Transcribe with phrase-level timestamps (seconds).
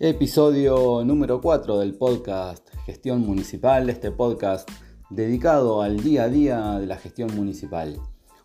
[0.00, 4.68] Episodio número 4 del podcast Gestión Municipal, este podcast
[5.08, 8.00] dedicado al día a día de la gestión municipal.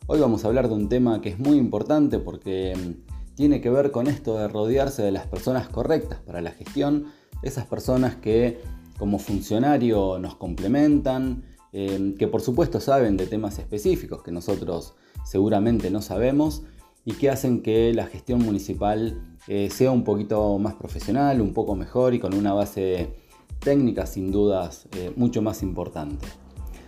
[0.05, 3.71] Hoy vamos a hablar de un tema que es muy importante porque mm, tiene que
[3.71, 7.07] ver con esto de rodearse de las personas correctas para la gestión,
[7.41, 8.61] esas personas que
[8.99, 14.93] como funcionario nos complementan, eh, que por supuesto saben de temas específicos que nosotros
[15.25, 16.61] seguramente no sabemos
[17.05, 21.75] y que hacen que la gestión municipal eh, sea un poquito más profesional, un poco
[21.75, 23.15] mejor y con una base
[23.59, 26.27] técnica sin dudas eh, mucho más importante.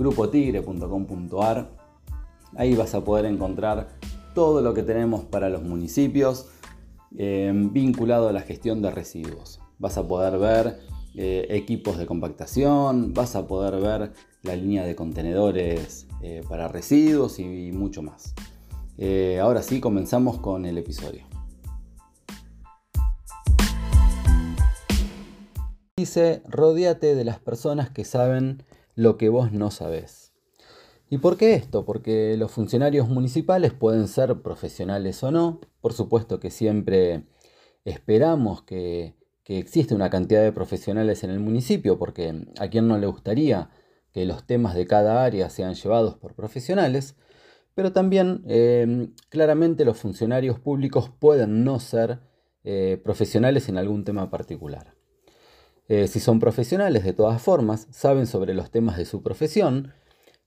[0.00, 1.70] www.grupotigre.com.ar
[2.56, 3.88] ahí vas a poder encontrar
[4.34, 6.46] todo lo que tenemos para los municipios
[7.16, 9.60] eh, vinculado a la gestión de residuos.
[9.78, 10.78] Vas a poder ver
[11.16, 17.38] eh, equipos de compactación, vas a poder ver la línea de contenedores eh, para residuos
[17.38, 18.34] y mucho más.
[19.40, 21.24] ahora sí, comenzamos con el episodio.
[25.96, 28.62] Dice, rodeate de las personas que saben
[29.00, 30.34] lo que vos no sabés.
[31.08, 31.86] ¿Y por qué esto?
[31.86, 35.60] Porque los funcionarios municipales pueden ser profesionales o no.
[35.80, 37.24] Por supuesto que siempre
[37.84, 43.06] esperamos que, existe una cantidad de profesionales en el municipio, porque a quien no le
[43.08, 43.70] gustaría
[44.12, 47.16] que los temas de cada área sean llevados por profesionales,
[47.74, 52.20] pero también eh, claramente los funcionarios públicos pueden no ser
[52.62, 54.99] eh, profesionales en algún tema particular.
[55.90, 59.92] Eh, si son profesionales de todas formas, saben sobre los temas de su profesión,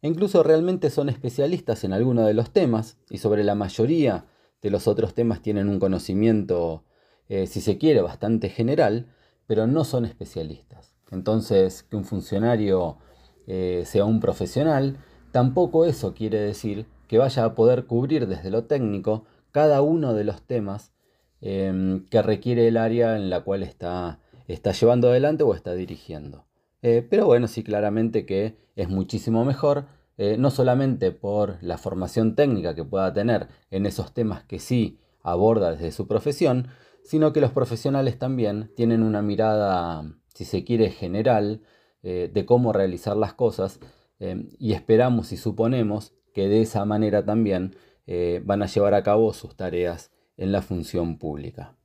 [0.02, 4.26] e incluso realmente son especialistas en alguno de los temas, y sobre la mayoría
[4.62, 6.86] de los otros temas tienen un conocimiento,
[7.28, 9.08] eh, si se quiere, bastante general,
[9.46, 10.96] pero no son especialistas.
[11.12, 13.00] Entonces, que un funcionario
[13.46, 14.96] eh, sea un profesional,
[15.34, 20.24] tampoco eso quiere decir que vaya a poder cubrir desde lo técnico cada uno de
[20.24, 20.94] los temas
[21.42, 26.46] que requiere el área en la cual está está llevando adelante o está dirigiendo.
[26.82, 29.86] Eh, pero bueno, sí, claramente que es muchísimo mejor,
[30.18, 35.00] eh, no solamente por la formación técnica que pueda tener en esos temas que sí
[35.22, 36.68] aborda desde su profesión,
[37.04, 40.04] sino que los profesionales también tienen una mirada,
[40.34, 41.62] si se quiere, general
[42.04, 43.80] eh, de cómo realizar las cosas
[44.58, 47.76] y esperamos y suponemos que de esa manera también
[48.46, 51.76] van a llevar a cabo sus tareas en la función pública.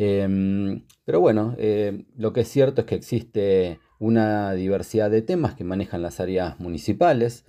[0.00, 5.54] Em, pero bueno, eh, lo que es cierto es que existe una diversidad de temas
[5.54, 7.44] que manejan las áreas municipales.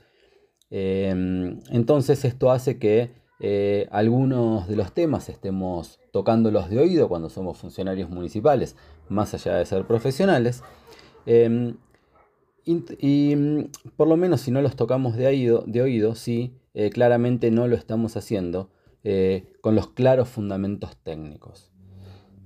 [0.71, 7.29] Em, entonces esto hace que eh, algunos de los temas estemos tocándolos de oído cuando
[7.29, 8.75] somos funcionarios municipales,
[9.09, 10.63] más allá de ser profesionales.
[11.27, 11.77] Em,
[12.65, 13.35] y,
[13.95, 17.67] por lo menos si no los tocamos de oído, de oído sí, eh, claramente no
[17.67, 18.71] lo estamos haciendo
[19.61, 21.71] con los claros fundamentos técnicos.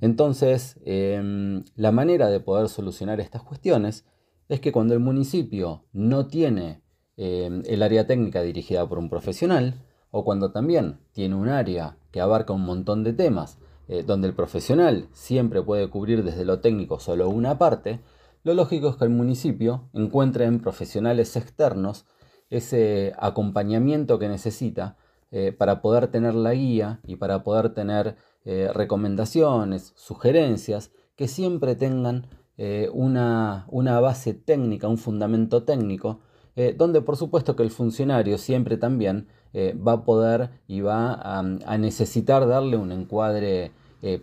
[0.04, 4.04] Entonces, em, la manera de poder solucionar estas cuestiones
[4.50, 6.82] es que cuando el municipio no tiene
[7.16, 9.76] em, el área técnica dirigida por un profesional,
[10.12, 14.34] o cuando también tiene un área que abarca un montón de temas, eh, donde el
[14.34, 18.02] profesional siempre puede cubrir desde lo técnico solo una parte,
[18.44, 22.06] lo lógico es que el municipio encuentre en profesionales externos
[22.50, 24.98] ese acompañamiento que necesita
[25.32, 31.76] eh, para poder tener la guía y para poder tener eh, recomendaciones, sugerencias, que siempre
[31.76, 32.28] tengan
[32.58, 33.66] eh, una,
[34.02, 36.20] base técnica, un fundamento técnico,
[36.58, 41.78] eh, donde por supuesto que el funcionario siempre también va a poder y va a,
[41.78, 43.72] necesitar darle un encuadre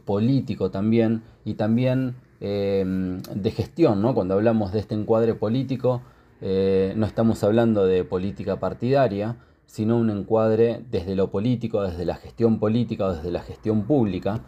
[0.04, 4.12] político también y también de gestión, ¿no?
[4.12, 6.02] Cuando hablamos de este encuadre político,
[6.40, 9.36] no estamos hablando de política partidaria,
[9.70, 14.40] sino un encuadre desde lo político, desde la gestión política o desde la gestión pública,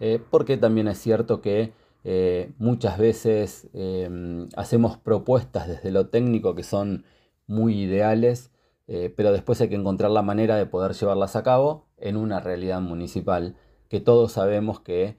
[0.00, 6.54] eh, porque también es cierto que eh, muchas veces em, hacemos propuestas desde lo técnico
[6.54, 7.04] que son
[7.46, 8.52] muy ideales,
[8.88, 12.40] eh, pero después hay que encontrar la manera de poder llevarlas a cabo en una
[12.40, 13.56] realidad municipal,
[13.90, 15.18] que todos sabemos que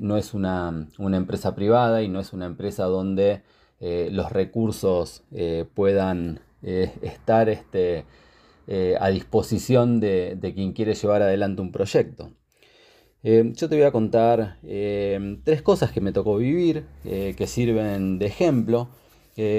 [0.00, 3.42] no es una, una, empresa privada y no es una empresa donde
[3.80, 5.24] los recursos
[5.74, 8.04] puedan estar este,
[8.68, 12.32] eh, a disposición de, quien quiere llevar adelante un proyecto.
[13.22, 18.18] Eh, yo te voy a contar eh, tres cosas que me tocó vivir, que sirven
[18.18, 18.88] de ejemplo.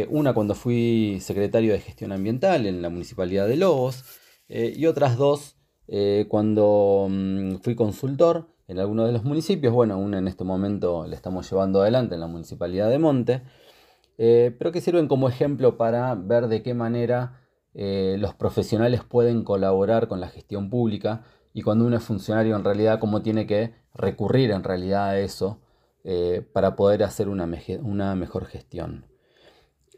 [0.10, 4.04] una cuando fui secretario de gestión ambiental en la Municipalidad de Lobos
[4.50, 5.56] y otras dos
[6.28, 11.16] cuando mm, fui consultor en alguno de los municipios, bueno, aún en este momento le
[11.16, 13.42] estamos llevando adelante en la Municipalidad de Monte,
[14.18, 17.47] pero que sirven como ejemplo para ver de qué manera
[17.78, 22.66] eh, los profesionales pueden colaborar con la gestión pública y cuando uno es funcionario en
[22.66, 25.62] realidad cómo tiene que recurrir en realidad a eso
[26.54, 27.50] para poder hacer una,
[27.82, 29.06] una mejor gestión.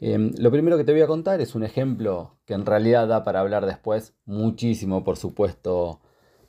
[0.00, 3.22] Em, lo primero que te voy a contar es un ejemplo que en realidad da
[3.22, 6.00] para hablar después muchísimo, por supuesto,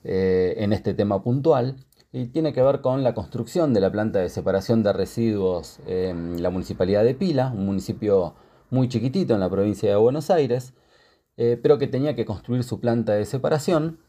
[0.05, 1.75] eh, en este tema puntual.
[2.13, 6.41] Y tiene que ver con la construcción de la planta de separación de residuos en
[6.41, 8.35] la municipalidad de Pila, un municipio
[8.69, 10.73] muy chiquitito en la provincia de Buenos Aires,
[11.37, 13.99] eh, pero que tenía que construir su planta de separación.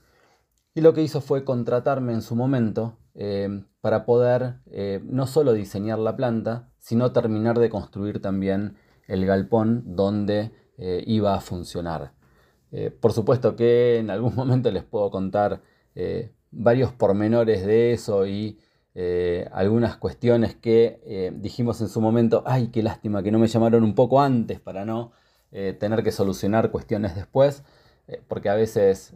[0.75, 4.61] Y lo que hizo fue contratarme en su momento eh, para poder
[5.05, 8.77] no solo diseñar la planta, sino terminar de construir también
[9.07, 12.13] el galpón donde eh, iba a funcionar.
[12.73, 15.63] Eh, por supuesto que en algún momento les puedo contar
[15.95, 18.59] eh, varios pormenores de eso y
[19.53, 23.95] algunas cuestiones que dijimos en su momento, ay, qué lástima que no me llamaron un
[23.95, 25.13] poco antes para no
[25.79, 27.63] tener que solucionar cuestiones después,
[28.27, 29.13] porque a veces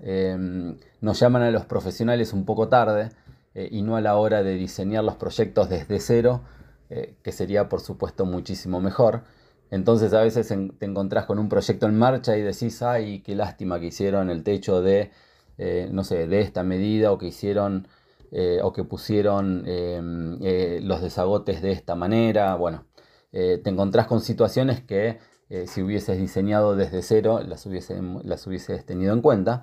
[1.00, 3.09] nos llaman a los profesionales un poco tarde
[3.55, 6.43] y no a la hora de diseñar los proyectos desde cero,
[6.88, 9.23] que sería por supuesto muchísimo mejor.
[9.71, 10.49] Entonces a veces
[10.79, 14.44] te encontrás con un proyecto en marcha y decís, ay, qué lástima que hicieron el
[14.44, 15.11] techo de,
[15.59, 17.88] eh, no sé, de esta medida o que hicieron
[18.31, 22.55] eh, o que pusieron em, eh, los desagotes de esta manera.
[22.56, 22.85] Bueno,
[23.33, 25.19] te encontrás con situaciones que
[25.67, 29.63] si hubieses diseñado desde cero las, las hubieses tenido en cuenta.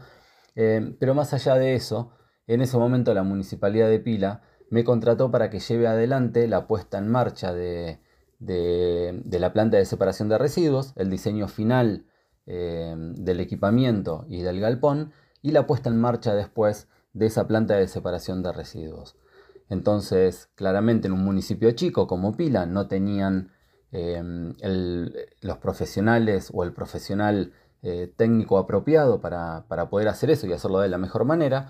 [0.56, 2.12] Em, pero más allá de eso,
[2.48, 6.98] en ese momento la Municipalidad de Pila me contrató para que lleve adelante la puesta
[6.98, 8.00] en marcha de
[8.46, 12.06] de, la planta de separación de residuos, el diseño final
[12.46, 17.76] eh, del equipamiento y del galpón y la puesta en marcha después de esa planta
[17.76, 19.16] de separación de residuos.
[19.70, 23.52] Entonces, claramente en un municipio chico como Pila no tenían
[23.94, 24.54] em,
[25.42, 27.54] los profesionales o el profesional
[27.84, 31.70] eh, técnico apropiado para, para poder hacer eso y hacerlo de la mejor manera.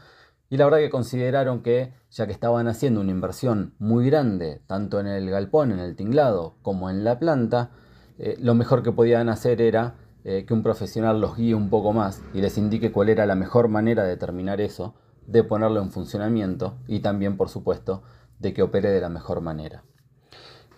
[0.49, 4.99] Y la verdad que consideraron que, ya que estaban haciendo una inversión muy grande, tanto
[4.99, 7.71] en el galpón, en el tinglado, como en la planta,
[8.19, 11.91] eh, lo mejor que podían hacer era eh, que un profesional los guíe un poco
[11.91, 14.93] más y les indique cuál era la mejor manera de terminar eso,
[15.27, 18.03] de ponerlo en funcionamiento y también, por supuesto,
[18.39, 19.83] de que opere de la mejor manera.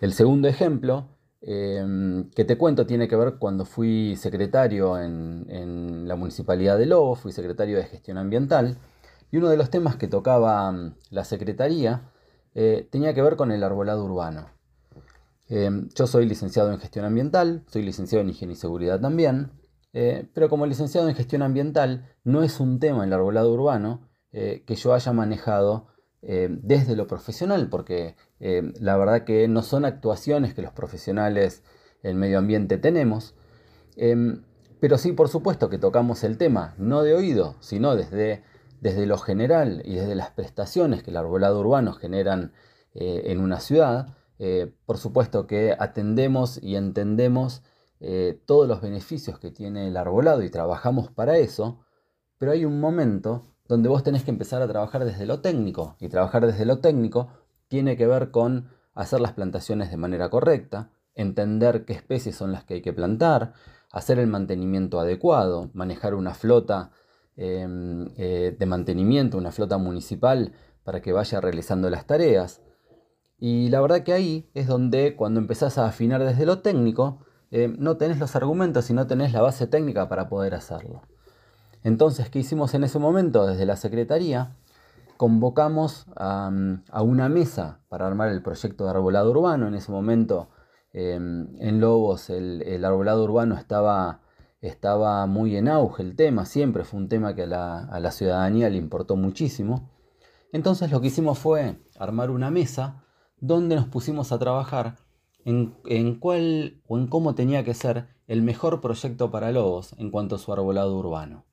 [0.00, 1.08] El segundo ejemplo
[1.48, 7.14] em, que te cuento tiene que ver cuando fui secretario en, la Municipalidad de Lobo,
[7.14, 8.76] fui secretario de Gestión Ambiental,
[9.30, 12.10] y uno de los temas que tocaba mm, la Secretaría
[12.54, 14.50] eh, tenía que ver con el arbolado urbano.
[15.48, 19.52] Eh, yo soy licenciado en gestión ambiental, soy licenciado en higiene y seguridad también,
[19.92, 24.74] eh, pero como licenciado en gestión ambiental no es un tema el arbolado urbano que
[24.74, 25.86] yo haya manejado
[26.28, 31.62] desde lo profesional, porque la verdad que no son actuaciones que los profesionales
[32.02, 33.34] en medio ambiente tenemos,
[34.80, 38.42] pero sí por supuesto que tocamos el tema, no de oído, sino desde
[38.80, 42.52] desde lo general y desde las prestaciones que el arbolado urbano generan
[42.94, 47.62] eh, en una ciudad, eh, por supuesto que atendemos y entendemos
[48.00, 51.80] eh, todos los beneficios que tiene el arbolado y trabajamos para eso,
[52.38, 56.08] pero hay un momento donde vos tenés que empezar a trabajar desde lo técnico y
[56.08, 57.28] trabajar desde lo técnico
[57.68, 62.64] tiene que ver con hacer las plantaciones de manera correcta, entender qué especies son las
[62.64, 63.54] que hay que plantar,
[63.90, 66.90] hacer el mantenimiento adecuado, manejar una flota
[67.38, 70.54] Em, eh, de mantenimiento, una flota municipal
[70.84, 72.62] para que vaya realizando las tareas.
[73.38, 77.76] Y la verdad que ahí es donde cuando empezás a afinar desde lo técnico, em,
[77.78, 81.02] no tenés los argumentos y no tenés la base técnica para poder hacerlo.
[81.84, 84.56] Entonces, ¿qué hicimos en ese momento desde la Secretaría?
[85.16, 86.50] Convocamos a,
[87.02, 89.68] una mesa para armar el proyecto de arbolado urbano.
[89.68, 90.48] En ese momento,
[90.92, 94.20] em, en Lobos, el arbolado urbano estaba
[94.60, 98.78] estaba muy en auge el tema, siempre fue un tema que a la, ciudadanía le
[98.78, 99.90] importó muchísimo.
[100.52, 103.04] Entonces lo que hicimos fue armar una mesa
[103.38, 104.96] donde nos pusimos a trabajar
[105.44, 110.36] en, cuál o en cómo tenía que ser el mejor proyecto para Lobos en cuanto
[110.36, 111.44] a su arbolado urbano.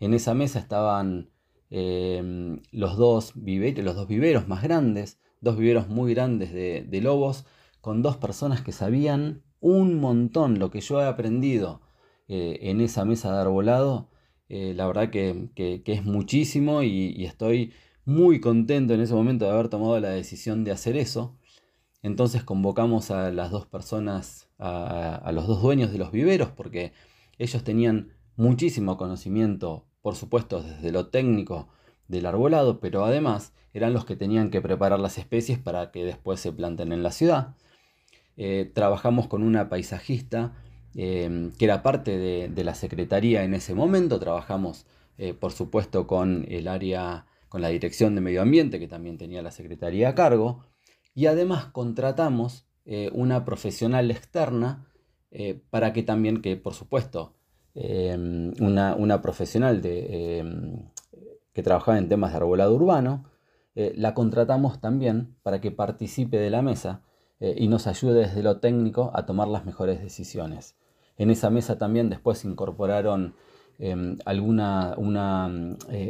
[0.00, 1.30] En esa mesa estaban
[1.70, 7.00] eh, los, dos viveros, los dos viveros más grandes, dos viveros muy grandes de, de
[7.00, 7.46] Lobos,
[7.80, 11.82] con dos personas que sabían un montón lo que yo he aprendido
[12.28, 14.08] eh, en esa mesa de arbolado,
[14.48, 15.50] eh, la verdad que,
[15.84, 17.72] es muchísimo y, estoy
[18.04, 21.36] muy contento en ese momento de haber tomado la decisión de hacer eso.
[22.02, 26.92] Entonces convocamos a las dos personas, a, los dos dueños de los viveros, porque
[27.38, 31.68] ellos tenían muchísimo conocimiento, por supuesto, desde lo técnico,
[32.08, 36.40] del arbolado, pero además eran los que tenían que preparar las especies para que después
[36.40, 37.54] se planten en la ciudad.
[38.36, 40.54] Eh, trabajamos con una paisajista
[40.92, 44.86] que era parte de, la secretaría en ese momento, trabajamos
[45.38, 49.52] por supuesto con el área, con la dirección de medio ambiente que también tenía la
[49.52, 50.64] secretaría a cargo,
[51.14, 52.66] y además contratamos
[53.12, 54.90] una profesional externa
[55.30, 57.34] eh, para que también, que por supuesto,
[57.74, 60.88] em, una, profesional de, em,
[61.52, 63.24] que trabajaba en temas de arbolado urbano,
[63.74, 67.02] eh, la contratamos también para que participe de la mesa
[67.40, 70.76] eh, y nos ayude desde lo técnico a tomar las mejores decisiones.
[71.16, 73.34] En esa mesa también después incorporaron
[73.78, 75.46] em, alguna una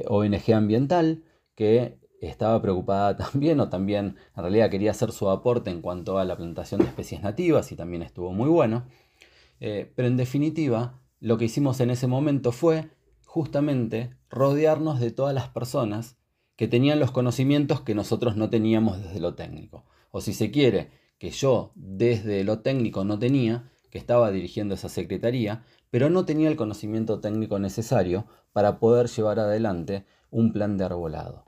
[0.08, 1.22] ONG ambiental
[1.54, 6.24] que estaba preocupada también o también en realidad quería hacer su aporte en cuanto a
[6.24, 8.86] la plantación de especies nativas y también estuvo muy bueno.
[9.60, 12.90] Eh, pero en definitiva, lo que hicimos en ese momento fue
[13.24, 16.16] justamente rodearnos de todas las personas
[16.56, 19.84] que tenían los conocimientos que nosotros no teníamos desde lo técnico.
[20.10, 24.88] O si se quiere, que yo desde lo técnico no tenía, que estaba dirigiendo esa
[24.88, 30.84] secretaría, pero no tenía el conocimiento técnico necesario para poder llevar adelante un plan de
[30.84, 31.44] arbolado.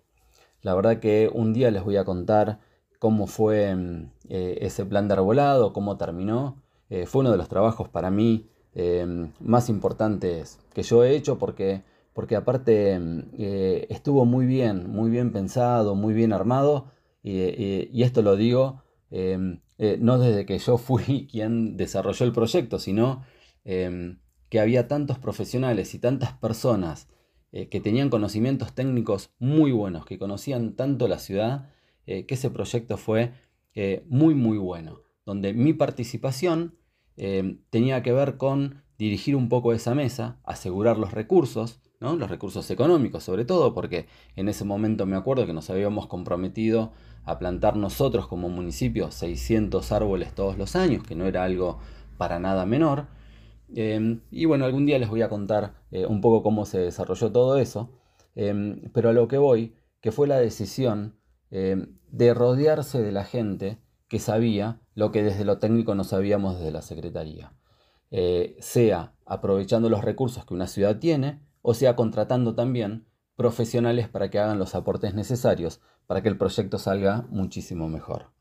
[0.60, 2.60] La verdad que un día les voy a contar
[2.98, 7.48] cómo fue mm, eh, ese plan de arbolado, cómo terminó, eh, fue uno de los
[7.48, 11.82] trabajos para mí eh, más importantes que yo he hecho porque,
[12.14, 12.98] porque aparte
[13.38, 16.86] eh, estuvo muy bien, muy bien pensado, muy bien armado.
[17.22, 23.24] Y, esto lo digo no desde que yo fui quien desarrolló el proyecto, sino
[23.64, 27.08] que había tantos profesionales y tantas personas
[27.52, 31.70] que tenían conocimientos técnicos muy buenos, que conocían tanto la ciudad,
[32.06, 33.34] que ese proyecto fue
[34.08, 36.74] muy, muy bueno, donde mi participación
[37.16, 42.16] Em, tenía que ver con dirigir un poco esa mesa, asegurar los recursos, ¿no?
[42.16, 46.92] los recursos económicos sobre todo, porque en ese momento me acuerdo que nos habíamos comprometido
[47.24, 51.78] a plantar nosotros como municipio 600 árboles todos los años, que no era algo
[52.16, 53.06] para nada menor.
[53.74, 57.32] Em, y bueno, algún día les voy a contar eh, un poco cómo se desarrolló
[57.32, 57.90] todo eso,
[58.34, 61.16] em, pero a lo que voy, que fue la decisión
[61.50, 63.76] de rodearse de la gente
[64.08, 67.52] que sabía lo que desde lo técnico no sabíamos desde la Secretaría.
[68.10, 73.06] Eh, sea aprovechando los recursos que una ciudad tiene o sea contratando también
[73.36, 78.32] profesionales para que hagan los aportes necesarios para que el proyecto salga muchísimo mejor.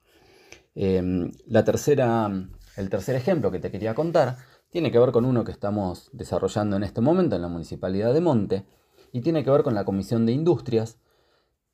[0.75, 2.29] Em, la tercera,
[2.75, 4.38] el tercer ejemplo que te quería contar
[4.70, 8.22] tiene que ver con uno que estamos desarrollando en este momento en la Municipalidad de
[8.22, 8.65] Monte
[9.12, 11.00] y tiene que ver con la Comisión de Industrias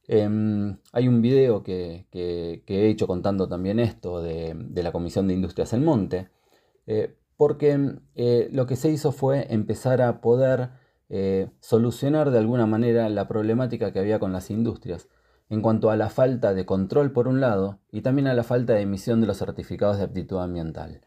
[0.08, 5.74] Em, hay un video que, he hecho contando también esto de, la Comisión de Industrias
[5.74, 6.30] en Monte,
[6.88, 7.78] eh, porque
[8.16, 10.70] eh, lo que se hizo fue empezar a poder
[11.10, 15.10] eh, solucionar de alguna manera la problemática que había con las industrias
[15.50, 18.74] en cuanto a la falta de control por un lado y también a la falta
[18.74, 21.02] de emisión de los certificados de aptitud ambiental.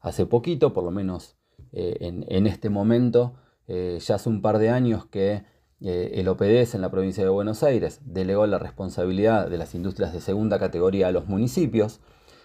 [0.00, 1.36] Hace poquito, por lo menos
[1.72, 3.34] en, este momento,
[3.66, 5.44] ya hace un par de años que
[5.80, 10.12] eh, el OPDS en la provincia de Buenos Aires delegó la responsabilidad de las industrias
[10.12, 12.00] de segunda categoría a los municipios.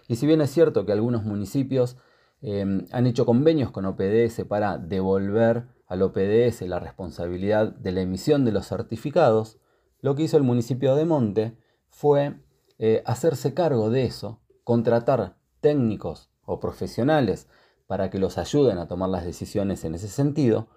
[0.07, 1.97] Y si bien es cierto que algunos municipios
[2.41, 8.45] em, han hecho convenios con OPDS para devolver al OPDS la responsabilidad de la emisión
[8.45, 9.57] de los certificados,
[10.01, 11.57] lo que hizo el municipio de Monte
[11.89, 12.35] fue
[12.77, 17.47] eh, hacerse cargo de eso, contratar técnicos o profesionales
[17.87, 20.67] para que los ayuden a tomar las decisiones en ese sentido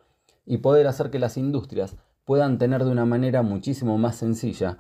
[0.45, 1.97] y poder hacer que las industrias
[2.27, 4.79] puedan tener de una manera muchísimo más sencilla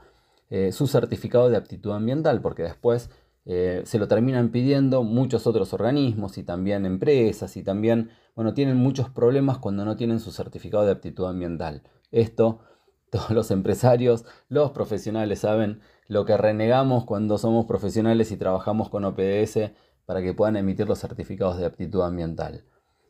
[0.50, 3.08] eh, su certificado de aptitud ambiental, porque después
[3.46, 8.76] eh, se lo terminan pidiendo muchos otros organismos y también empresas y también, bueno, tienen
[8.76, 11.82] muchos problemas cuando no tienen su certificado de aptitud ambiental.
[12.10, 12.60] Esto,
[13.10, 19.04] todos los empresarios, los profesionales saben lo que renegamos cuando somos profesionales y trabajamos con
[19.04, 19.70] OPDS
[20.04, 22.64] para que puedan emitir los certificados de aptitud ambiental.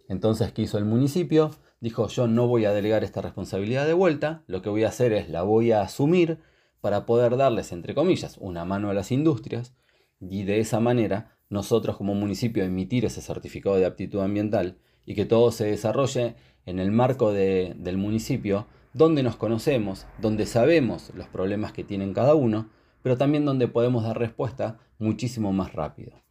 [0.08, 1.50] Entonces, ¿qué hizo el municipio?
[1.80, 5.12] dijo yo no voy a delegar esta responsabilidad de vuelta, lo que voy a hacer
[5.12, 6.38] es la voy a asumir
[6.80, 9.74] para poder darles, entre comillas, una mano a las industrias
[10.20, 15.26] y de esa manera nosotros como municipio emitir ese certificado de aptitud ambiental y que
[15.26, 16.34] todo se desarrolle
[16.64, 22.34] en el marco del municipio donde nos conocemos, donde sabemos los problemas que tienen cada
[22.34, 22.70] uno,
[23.02, 26.25] pero también donde podemos dar respuesta muchísimo más rápido.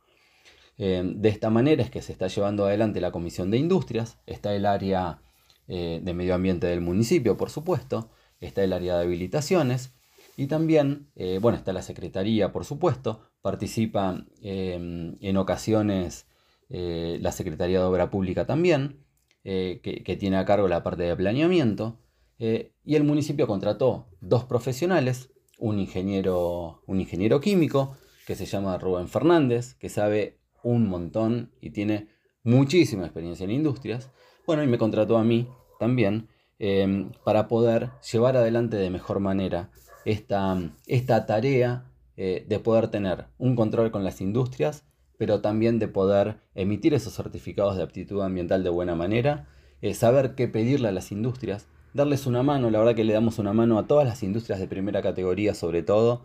[0.78, 4.54] Eh, de esta manera es que se está llevando adelante la Comisión de Industrias, está
[4.54, 5.22] el área
[5.68, 9.94] eh, de medio ambiente del municipio, por supuesto, está el área de habilitaciones
[10.38, 16.26] y también, eh, bueno, está la Secretaría, por supuesto, participa en ocasiones
[16.68, 19.06] la Secretaría de Obra Pública también,
[19.44, 22.00] que, tiene a cargo la parte de planeamiento.
[22.40, 25.30] y el municipio contrató dos profesionales,
[25.60, 31.70] un ingeniero, un ingeniero químico que se llama Rubén Fernández, que sabe un montón y
[31.70, 32.08] tiene
[32.44, 34.12] muchísima experiencia en industrias.
[34.48, 35.48] Bueno, y me contrató a mí
[35.80, 39.70] también em, para poder llevar adelante de mejor manera
[40.06, 40.58] esta,
[40.88, 41.86] esta tarea
[42.18, 44.86] eh, de poder tener un control con las industrias,
[45.18, 49.48] pero también de poder emitir esos certificados de aptitud ambiental de buena manera,
[49.82, 53.38] eh, saber qué pedirle a las industrias, darles una mano, la verdad que le damos
[53.38, 56.24] una mano a todas las industrias de primera categoría sobre todo,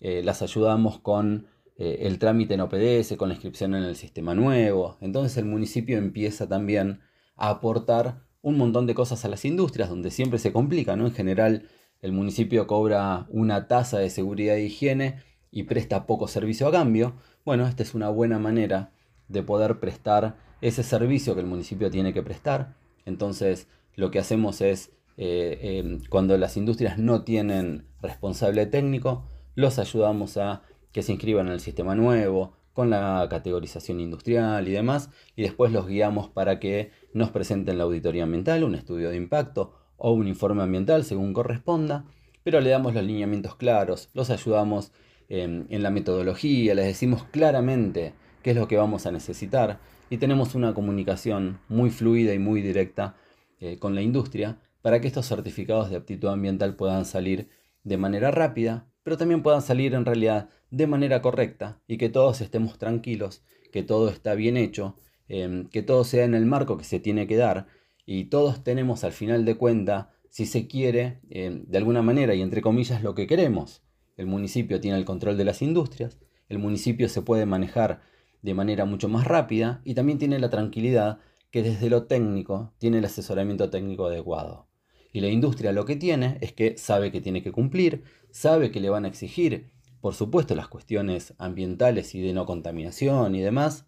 [0.00, 1.46] eh, las ayudamos con
[1.82, 6.48] el trámite en OPDS, con la inscripción en el sistema nuevo, entonces el municipio empieza
[6.48, 7.00] también
[7.36, 11.06] a aportar un montón de cosas a las industrias, donde siempre se complica, ¿no?
[11.06, 11.68] En general
[12.00, 17.14] el municipio cobra una tasa de seguridad e higiene y presta poco servicio a cambio.
[17.44, 18.92] Bueno, esta es una buena manera
[19.28, 22.74] de poder prestar ese servicio que el municipio tiene que prestar.
[23.06, 29.24] Entonces, lo que hacemos es, eh, em, cuando las industrias no tienen responsable técnico,
[29.54, 34.72] los ayudamos a que se inscriban en el sistema nuevo, con la categorización industrial y
[34.72, 39.16] demás, y después los guiamos para que nos presenten la auditoría ambiental, un estudio de
[39.16, 42.04] impacto o un informe ambiental según corresponda,
[42.42, 44.92] pero le damos los lineamientos claros, los ayudamos
[45.28, 49.80] en, la metodología, les decimos claramente qué es lo que vamos a necesitar
[50.10, 53.16] y tenemos una comunicación muy fluida y muy directa
[53.60, 57.48] eh, con la industria para que estos certificados de aptitud ambiental puedan salir
[57.84, 62.40] de manera rápida, pero también puedan salir en realidad de manera correcta y que todos
[62.40, 63.42] estemos tranquilos,
[63.72, 64.96] que todo está bien hecho,
[65.28, 67.66] em, que todo sea en el marco que se tiene que dar
[68.06, 72.42] y todos tenemos al final de cuenta, si se quiere, em, de alguna manera y
[72.42, 73.82] entre comillas lo que queremos.
[74.16, 76.18] El municipio tiene el control de las industrias,
[76.48, 78.00] el municipio se puede manejar
[78.42, 81.18] de manera mucho más rápida y también tiene la tranquilidad
[81.50, 84.71] que desde lo técnico tiene el asesoramiento técnico adecuado.
[85.12, 88.80] Y la industria lo que tiene es que sabe que tiene que cumplir, sabe que
[88.80, 89.70] le van a exigir,
[90.00, 93.86] por supuesto, las cuestiones ambientales y de no contaminación y demás,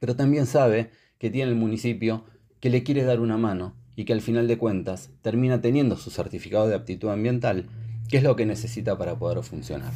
[0.00, 2.24] pero también sabe que tiene el municipio
[2.60, 6.10] que le quiere dar una mano y que al final de cuentas termina teniendo su
[6.10, 7.68] certificado de aptitud ambiental,
[8.08, 9.92] que es lo que necesita para poder funcionar.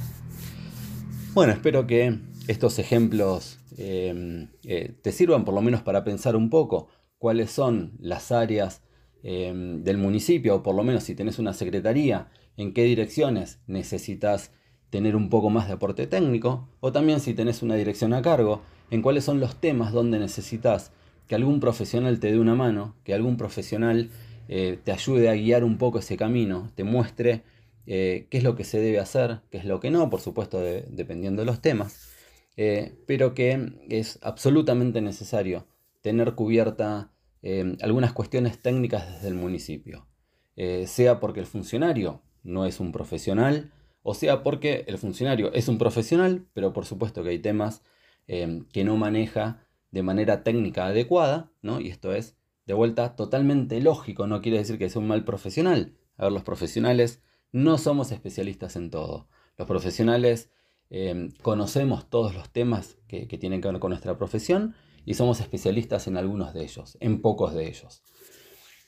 [1.35, 6.51] Bueno, espero que estos ejemplos eh, eh, te sirvan por lo menos para pensar un
[6.51, 6.89] poco
[7.19, 8.83] cuáles son las áreas
[9.31, 14.53] Em, del municipio, o por lo menos si tenés una secretaría, en qué direcciones necesitas
[14.89, 18.63] tener un poco más de aporte técnico, o también si tenés una dirección a cargo,
[18.91, 20.93] en cuáles son los temas donde necesitas
[21.27, 24.09] que algún profesional te dé una mano, que algún profesional
[24.49, 27.43] eh, te ayude a guiar un poco ese camino, te muestre
[27.87, 30.59] eh, qué es lo que se debe hacer, qué es lo que no, por supuesto
[30.59, 32.09] dependiendo de los temas,
[32.57, 35.67] eh, pero que es absolutamente necesario
[36.01, 40.09] tener cubierta Em, algunas cuestiones técnicas desde el municipio,
[40.57, 43.73] eh, sea porque el funcionario no es un profesional,
[44.03, 47.83] o sea porque el funcionario es un profesional, pero por supuesto que hay temas
[48.27, 51.81] em, que no maneja de manera técnica adecuada, ¿no?
[51.81, 55.95] y esto es de vuelta totalmente lógico, no quiere decir que sea un mal profesional.
[56.17, 57.23] A ver, los profesionales
[57.53, 59.29] no somos especialistas en todo.
[59.57, 60.51] Los profesionales
[60.91, 64.75] em, conocemos todos los temas que tienen que ver con nuestra profesión
[65.09, 68.03] y somos especialistas en algunos de ellos, en pocos de ellos.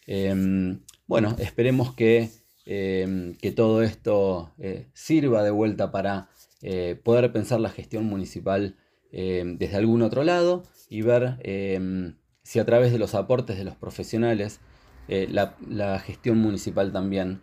[0.07, 2.29] Em, bueno, esperemos que,
[2.67, 6.29] em, que todo esto eh, sirva de vuelta para
[6.61, 8.77] eh, poder pensar la gestión municipal
[9.13, 11.39] em, desde algún otro lado y ver
[12.43, 14.61] si a través de los aportes de los profesionales
[15.09, 17.41] eh, la, gestión municipal también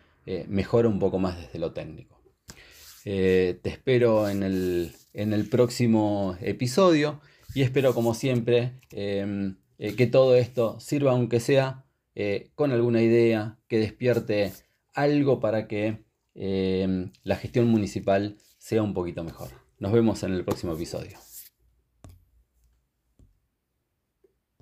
[0.47, 2.21] mejora un poco más desde lo técnico.
[3.03, 7.21] te espero en el, en el próximo episodio
[7.57, 13.01] y espero como siempre em, eh, que todo esto sirva aunque sea eh, con alguna
[13.01, 14.53] idea que despierte
[14.93, 19.49] algo para que em, la gestión municipal sea un poquito mejor.
[19.79, 21.17] Nos vemos en el próximo episodio.